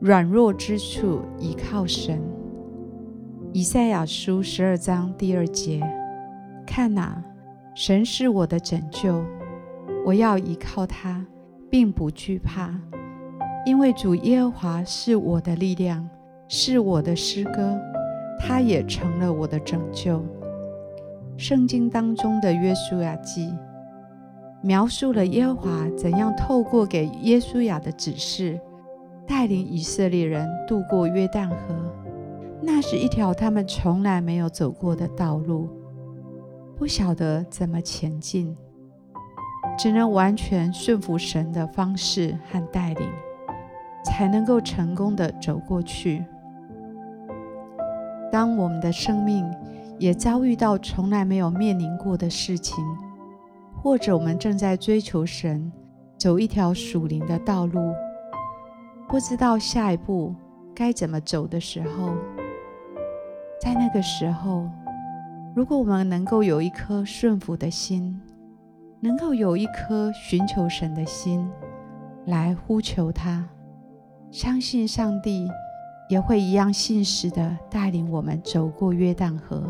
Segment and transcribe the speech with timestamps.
[0.00, 2.18] 软弱之处倚靠神”。
[3.52, 5.80] 以赛亚书十二章第二节
[6.66, 7.22] ：“看哪，
[7.74, 9.22] 神是我的拯救，
[10.06, 11.26] 我要倚靠他，
[11.68, 12.74] 并不惧怕，
[13.66, 16.08] 因为主耶和华是我的力量，
[16.48, 17.78] 是我的诗歌，
[18.38, 20.24] 他也成了我的拯救。”
[21.36, 23.52] 圣经当中的约书亚记。
[24.62, 28.60] 描述了耶和华怎样透过给约书亚的指示，
[29.30, 31.56] 带领以色列人渡过约旦河。
[32.60, 35.68] 那是一条他们从来没有走过的道路，
[36.76, 38.56] 不晓得怎么前进，
[39.78, 43.08] 只能完全顺服神的方式和带领，
[44.04, 46.24] 才能够成功的走过去。
[48.32, 49.48] 当我们的生命
[49.96, 52.84] 也遭遇到从来没有面临过的事情，
[53.80, 55.70] 或者我们正在追求神，
[56.18, 57.94] 走一条属灵的道路，
[59.10, 60.32] 不知道下一步
[60.72, 62.14] 该怎么走的时候，
[63.60, 64.70] 在那个时候，
[65.52, 68.20] 如果我们能够有一颗顺服的心，
[69.00, 71.44] 能够有一颗寻求神的心，
[72.26, 73.44] 来呼求他，
[74.30, 75.50] 相信上帝
[76.08, 79.60] 也会一样信实的带领我们走过约旦河，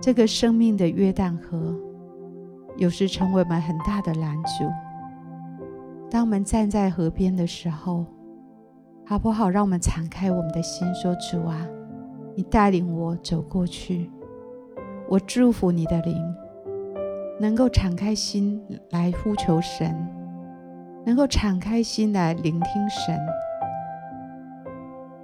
[0.00, 1.72] 这个生命的约旦河。
[2.76, 4.68] 有时成为我们很大的拦阻。
[6.10, 8.04] 当我们站在河边的时候，
[9.08, 9.48] 好不好？
[9.48, 11.64] 让我们敞开我们的心，说：“主啊，
[12.34, 14.10] 你带领我走过去。
[15.08, 16.16] 我祝福你的灵，
[17.38, 19.94] 能够敞开心来呼求神，
[21.04, 23.16] 能够敞开心来聆听神，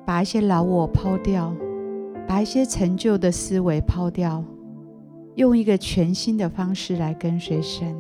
[0.07, 1.53] 把一些老我抛掉，
[2.29, 4.45] 把一些陈旧的思维抛掉。”
[5.35, 7.97] 用一个全新的方式来跟随神。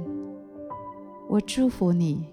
[1.28, 2.26] 我祝福你，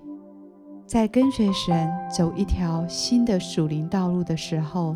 [0.90, 4.96] 在跟随神走一条新的属灵道路的时候，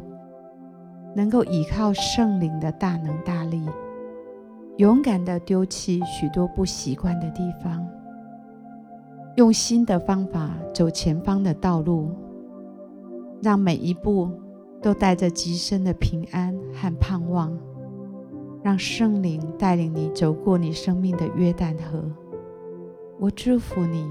[1.15, 3.63] 能够依靠圣灵的大能大力，
[4.77, 7.87] 勇敢地丢弃许多不习惯的地方，
[9.35, 12.09] 用新的方法走前方的道路，
[13.43, 14.31] 让每一步
[14.81, 17.55] 都带着极深的平安和盼望。
[18.63, 22.03] 让圣灵带领你走过你生命的约旦河。
[23.19, 24.09] 我祝福你，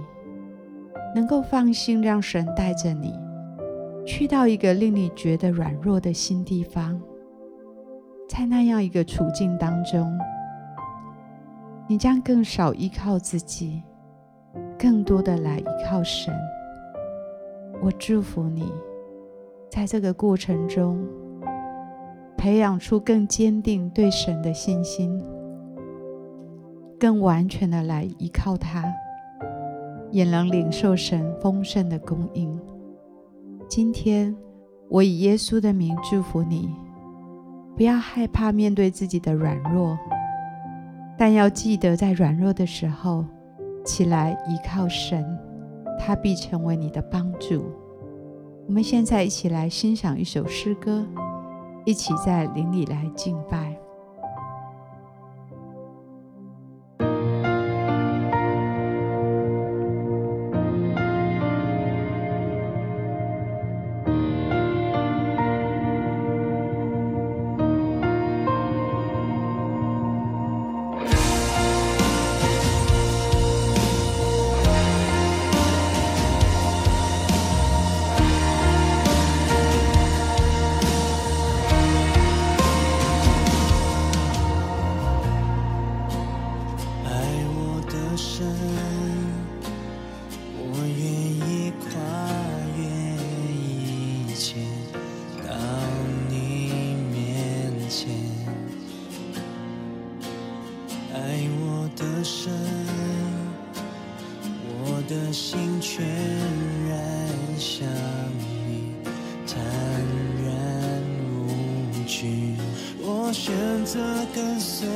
[1.14, 3.18] 能够放心让神带着你
[4.06, 7.00] 去到一个令你觉得软弱的新地方。
[8.28, 10.18] 在那样一个处境当中，
[11.86, 13.82] 你将更少依靠自己，
[14.78, 16.34] 更多的来依靠神。
[17.82, 18.72] 我祝福你，
[19.70, 21.06] 在这个过程中。
[22.34, 25.22] 培养出更坚定对神的信心，
[26.98, 28.82] 更完全的来依靠他，
[30.12, 32.56] 也能领受神丰盛的供应。
[33.68, 34.36] 今天，
[34.88, 36.70] 我以耶稣的名祝福你，
[37.76, 39.98] 不要害怕面对自己的软弱，
[41.18, 43.24] 但要记得在软弱的时候
[43.84, 45.24] 起来依靠神，
[45.98, 47.64] 他必成为你的帮助。
[48.68, 51.04] 我们现在一起来欣赏一首诗歌。
[51.84, 53.76] 一起在灵里来敬拜。
[88.42, 88.50] 深，
[90.58, 90.62] 我
[90.98, 91.00] 愿
[91.48, 91.86] 意跨
[92.76, 92.80] 越
[93.54, 94.56] 一切
[95.46, 95.54] 到
[96.28, 96.34] 你
[97.12, 97.14] 面
[97.88, 98.10] 前。
[101.14, 101.16] 爱
[101.60, 102.52] 我的深，
[104.66, 106.04] 我的心全
[106.88, 106.92] 然
[107.56, 107.86] 向
[108.38, 108.92] 你
[109.46, 109.62] 坦
[110.44, 110.50] 然
[111.30, 112.56] 无惧。
[113.00, 113.54] 我选
[113.84, 114.00] 择
[114.34, 114.88] 跟随。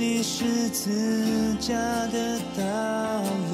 [0.00, 1.74] 你是自家
[2.06, 2.64] 的道
[3.50, 3.52] 路，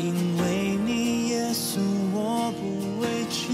[0.00, 1.80] 因为你耶稣，
[2.14, 3.50] 我不委屈，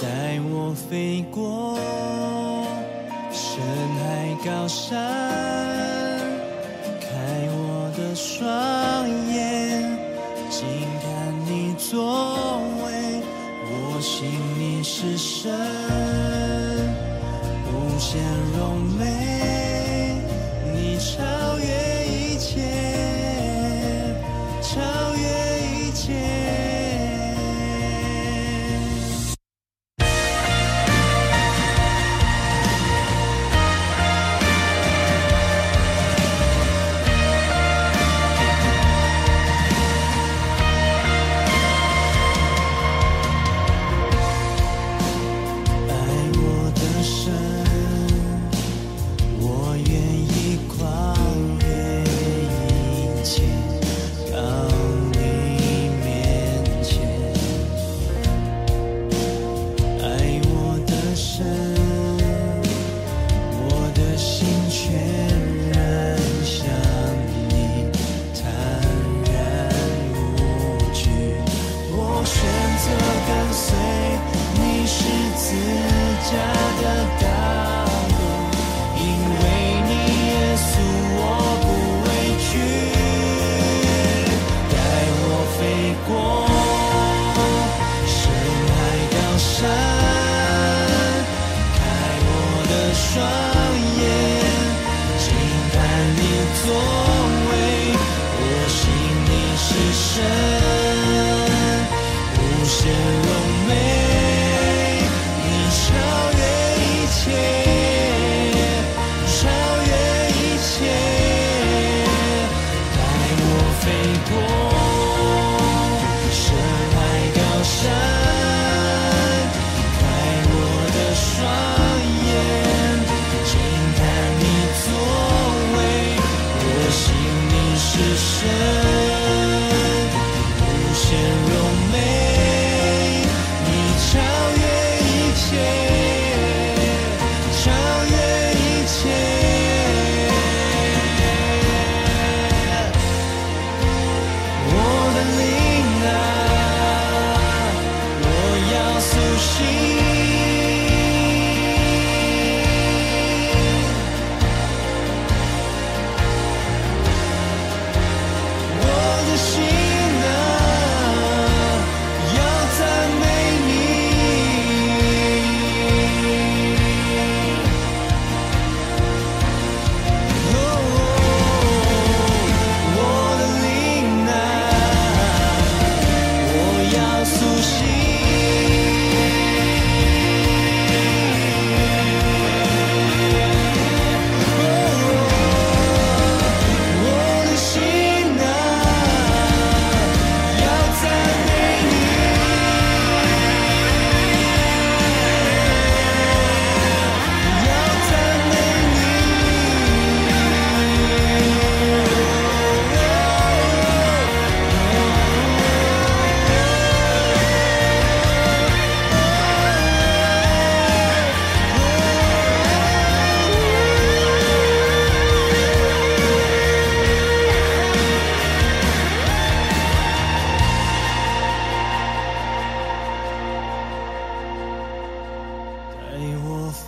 [0.00, 1.76] 带我飞过
[3.32, 3.60] 深
[3.98, 4.96] 海高山，
[7.00, 7.08] 开
[7.50, 8.46] 我的双
[9.34, 9.98] 眼，
[10.50, 10.68] 静
[11.02, 13.20] 看你作为，
[13.66, 15.50] 我信你是神，
[17.66, 18.22] 无限
[18.56, 19.59] 荣美。
[21.00, 21.39] sunshine.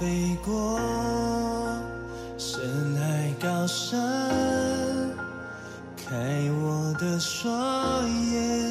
[0.03, 0.81] 飞过
[2.37, 2.61] 深
[2.97, 4.01] 海高山
[5.97, 6.13] 开
[6.61, 8.69] 我的双眼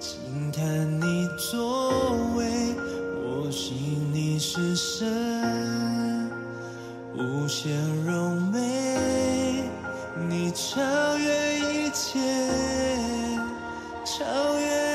[0.00, 0.62] 轻叹
[0.98, 2.74] 你作为
[3.22, 6.30] 我心里是神
[7.14, 9.68] 无限柔美
[10.26, 10.80] 你超
[11.18, 12.18] 越一切
[14.06, 14.85] 超越